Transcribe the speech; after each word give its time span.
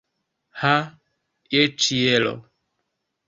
Ha, 0.61 0.71
je 1.55 1.61
ĉielo! 1.83 2.31